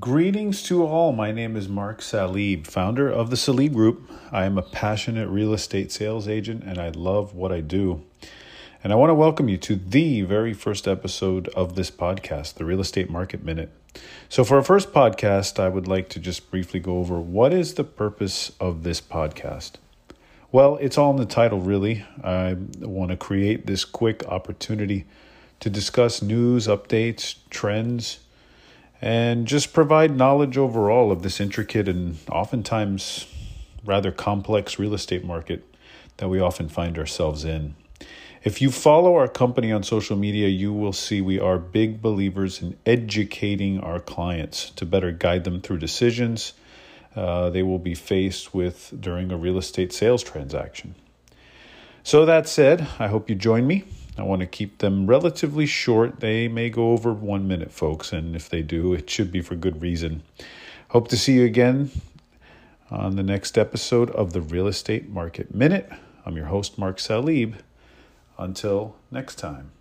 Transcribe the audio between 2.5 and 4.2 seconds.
founder of the Salib Group.